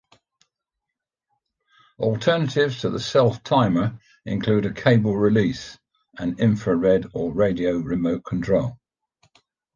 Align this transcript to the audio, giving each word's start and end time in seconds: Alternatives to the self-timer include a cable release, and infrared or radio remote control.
Alternatives 1.99 2.81
to 2.81 2.89
the 2.89 2.99
self-timer 2.99 3.99
include 4.25 4.65
a 4.65 4.73
cable 4.73 5.15
release, 5.15 5.77
and 6.17 6.39
infrared 6.39 7.05
or 7.13 7.31
radio 7.31 7.77
remote 7.77 8.23
control. 8.25 8.79